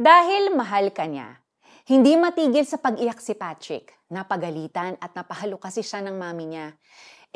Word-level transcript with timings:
Dahil 0.00 0.56
mahal 0.56 0.96
ka 0.96 1.04
niya, 1.04 1.44
hindi 1.84 2.16
matigil 2.16 2.64
sa 2.64 2.80
pag-iyak 2.80 3.20
si 3.20 3.36
Patrick. 3.36 3.92
Napagalitan 4.08 4.96
at 4.96 5.12
napahalo 5.12 5.60
kasi 5.60 5.84
siya 5.84 6.00
ng 6.00 6.16
mami 6.16 6.48
niya. 6.48 6.72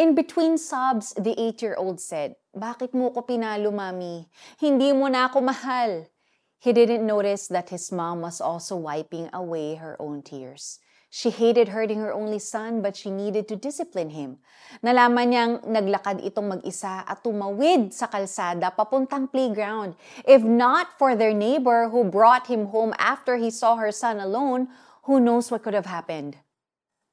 In 0.00 0.16
between 0.16 0.56
sobs, 0.56 1.12
the 1.20 1.36
eight-year-old 1.36 2.00
said, 2.00 2.40
Bakit 2.56 2.96
mo 2.96 3.12
ko 3.12 3.20
pinalo, 3.20 3.68
mami? 3.68 4.32
Hindi 4.56 4.96
mo 4.96 5.12
na 5.12 5.28
ako 5.28 5.44
mahal. 5.44 6.08
He 6.56 6.72
didn't 6.72 7.04
notice 7.04 7.52
that 7.52 7.68
his 7.68 7.92
mom 7.92 8.24
was 8.24 8.40
also 8.40 8.80
wiping 8.80 9.28
away 9.36 9.76
her 9.76 10.00
own 10.00 10.24
tears. 10.24 10.80
She 11.14 11.30
hated 11.30 11.70
hurting 11.70 12.02
her 12.02 12.10
only 12.10 12.42
son 12.42 12.82
but 12.82 12.98
she 12.98 13.06
needed 13.06 13.46
to 13.46 13.54
discipline 13.54 14.10
him. 14.10 14.42
Nalaman 14.82 15.30
niyang 15.30 15.52
naglakad 15.62 16.26
itong 16.26 16.50
mag-isa 16.50 17.06
at 17.06 17.22
tumawid 17.22 17.94
sa 17.94 18.10
kalsada 18.10 18.74
papuntang 18.74 19.30
playground. 19.30 19.94
If 20.26 20.42
not 20.42 20.98
for 20.98 21.14
their 21.14 21.30
neighbor 21.30 21.86
who 21.94 22.02
brought 22.02 22.50
him 22.50 22.74
home 22.74 22.90
after 22.98 23.38
he 23.38 23.54
saw 23.54 23.78
her 23.78 23.94
son 23.94 24.18
alone, 24.18 24.74
who 25.06 25.22
knows 25.22 25.54
what 25.54 25.62
could 25.62 25.78
have 25.78 25.86
happened? 25.86 26.42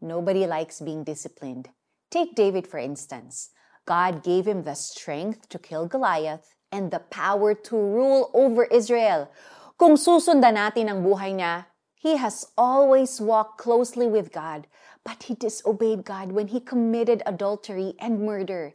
Nobody 0.00 0.48
likes 0.48 0.80
being 0.80 1.04
disciplined. 1.04 1.68
Take 2.08 2.32
David 2.32 2.64
for 2.64 2.80
instance. 2.80 3.52
God 3.84 4.24
gave 4.24 4.48
him 4.48 4.64
the 4.64 4.80
strength 4.80 5.52
to 5.52 5.60
kill 5.60 5.84
Goliath 5.84 6.56
and 6.72 6.88
the 6.88 7.04
power 7.12 7.52
to 7.68 7.76
rule 7.76 8.32
over 8.32 8.64
Israel. 8.72 9.28
Kung 9.76 10.00
susundan 10.00 10.56
natin 10.56 10.88
ang 10.88 11.04
buhay 11.04 11.36
niya, 11.36 11.68
He 12.00 12.16
has 12.16 12.48
always 12.56 13.20
walked 13.20 13.60
closely 13.60 14.08
with 14.08 14.32
God, 14.32 14.64
but 15.04 15.28
he 15.28 15.36
disobeyed 15.36 16.00
God 16.00 16.32
when 16.32 16.48
he 16.48 16.56
committed 16.56 17.20
adultery 17.28 17.92
and 18.00 18.24
murder. 18.24 18.72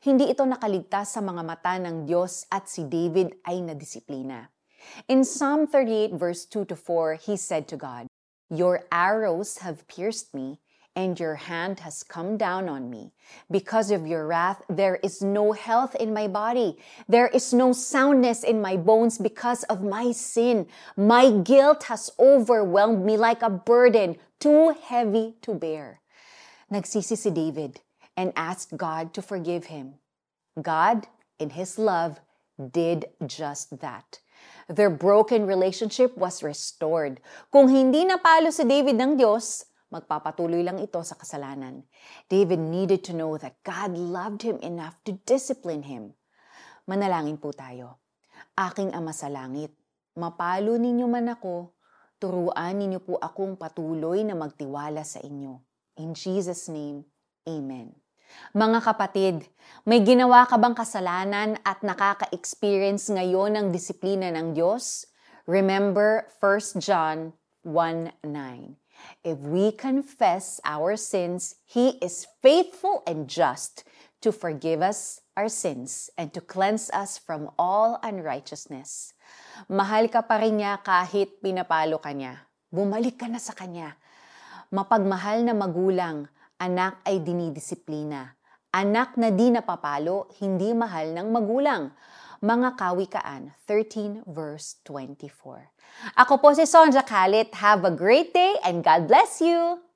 Hindi 0.00 0.32
ito 0.32 0.48
nakaligtas 0.48 1.12
sa 1.12 1.20
mga 1.20 1.44
mata 1.44 1.76
ng 1.76 2.08
Diyos 2.08 2.48
at 2.48 2.72
si 2.72 2.88
David 2.88 3.36
ay 3.44 3.60
nadisiplina. 3.60 4.48
In 5.04 5.20
Psalm 5.20 5.68
38 5.68 6.16
verse 6.16 6.48
2 6.48 6.64
to 6.72 6.76
4, 6.76 7.20
he 7.20 7.36
said 7.36 7.68
to 7.68 7.76
God, 7.76 8.08
Your 8.48 8.88
arrows 8.88 9.60
have 9.60 9.84
pierced 9.84 10.32
me, 10.32 10.61
and 10.94 11.18
your 11.18 11.36
hand 11.36 11.80
has 11.80 12.02
come 12.02 12.36
down 12.36 12.68
on 12.68 12.90
me. 12.90 13.12
Because 13.50 13.90
of 13.90 14.06
your 14.06 14.26
wrath, 14.26 14.62
there 14.68 14.96
is 14.96 15.22
no 15.22 15.52
health 15.52 15.94
in 15.96 16.12
my 16.12 16.28
body. 16.28 16.76
There 17.08 17.28
is 17.28 17.52
no 17.52 17.72
soundness 17.72 18.44
in 18.44 18.60
my 18.60 18.76
bones 18.76 19.18
because 19.18 19.62
of 19.64 19.82
my 19.82 20.12
sin. 20.12 20.66
My 20.96 21.30
guilt 21.30 21.84
has 21.84 22.10
overwhelmed 22.18 23.04
me 23.04 23.16
like 23.16 23.42
a 23.42 23.50
burden 23.50 24.16
too 24.38 24.74
heavy 24.82 25.34
to 25.42 25.54
bear. 25.54 26.00
Nagsisi 26.70 27.16
si 27.16 27.30
David 27.30 27.80
and 28.16 28.32
asked 28.36 28.76
God 28.76 29.14
to 29.14 29.22
forgive 29.22 29.66
him. 29.66 29.94
God, 30.60 31.06
in 31.38 31.50
his 31.50 31.78
love, 31.78 32.20
did 32.60 33.06
just 33.26 33.80
that. 33.80 34.20
Their 34.68 34.90
broken 34.90 35.46
relationship 35.46 36.16
was 36.16 36.42
restored. 36.42 37.20
Kung 37.50 37.68
hindi 37.68 38.04
napalo 38.04 38.52
si 38.52 38.64
David 38.64 39.00
ng 39.00 39.16
Diyos, 39.16 39.64
magpapatuloy 39.92 40.64
lang 40.64 40.80
ito 40.80 40.96
sa 41.04 41.20
kasalanan. 41.20 41.84
David 42.32 42.64
needed 42.64 43.04
to 43.04 43.12
know 43.12 43.36
that 43.36 43.60
God 43.60 43.92
loved 43.92 44.40
him 44.40 44.56
enough 44.64 44.96
to 45.04 45.20
discipline 45.28 45.84
him. 45.84 46.16
Manalangin 46.88 47.36
po 47.36 47.52
tayo. 47.52 48.00
Aking 48.56 48.96
Ama 48.96 49.12
sa 49.12 49.28
Langit, 49.28 49.76
mapalo 50.16 50.80
ninyo 50.80 51.06
man 51.06 51.28
ako, 51.28 51.76
turuan 52.16 52.80
ninyo 52.80 53.04
po 53.04 53.20
akong 53.20 53.60
patuloy 53.60 54.24
na 54.24 54.32
magtiwala 54.32 55.04
sa 55.04 55.20
inyo. 55.20 55.60
In 56.00 56.16
Jesus' 56.16 56.72
name, 56.72 57.04
Amen. 57.44 57.92
Mga 58.56 58.80
kapatid, 58.80 59.44
may 59.84 60.00
ginawa 60.00 60.48
ka 60.48 60.56
bang 60.56 60.72
kasalanan 60.72 61.60
at 61.68 61.84
nakaka-experience 61.84 63.12
ngayon 63.12 63.60
ng 63.60 63.66
disiplina 63.68 64.32
ng 64.32 64.56
Diyos? 64.56 65.04
Remember 65.44 66.24
1 66.40 66.80
John 66.80 67.36
1.9 67.66 68.81
If 69.22 69.38
we 69.42 69.72
confess 69.72 70.60
our 70.66 70.96
sins, 70.96 71.56
He 71.66 72.00
is 72.02 72.26
faithful 72.42 73.02
and 73.06 73.28
just 73.28 73.84
to 74.22 74.30
forgive 74.30 74.82
us 74.82 75.22
our 75.36 75.50
sins 75.50 76.10
and 76.16 76.30
to 76.32 76.40
cleanse 76.40 76.90
us 76.94 77.18
from 77.18 77.50
all 77.58 77.98
unrighteousness. 78.02 79.14
Mahal 79.66 80.06
ka 80.06 80.22
pa 80.22 80.38
rin 80.38 80.62
niya 80.62 80.78
kahit 80.80 81.42
pinapalo 81.42 81.98
ka 81.98 82.14
niya. 82.14 82.46
Bumalik 82.72 83.20
ka 83.20 83.26
na 83.28 83.42
sa 83.42 83.52
kanya. 83.52 83.98
Mapagmahal 84.72 85.44
na 85.44 85.52
magulang, 85.52 86.24
anak 86.56 87.04
ay 87.04 87.20
dinidisiplina. 87.20 88.32
Anak 88.72 89.20
na 89.20 89.28
di 89.28 89.52
napapalo, 89.52 90.32
hindi 90.40 90.72
mahal 90.72 91.12
ng 91.12 91.28
magulang. 91.28 91.92
Mga 92.42 92.74
Kawikaan 92.74 93.54
13 93.70 94.26
verse 94.26 94.82
24. 94.82 95.70
Ako 96.18 96.42
po 96.42 96.50
si 96.50 96.66
Sonja 96.66 97.06
Kalit. 97.06 97.54
Have 97.62 97.86
a 97.86 97.94
great 97.94 98.34
day 98.34 98.58
and 98.66 98.82
God 98.82 99.06
bless 99.06 99.38
you! 99.38 99.91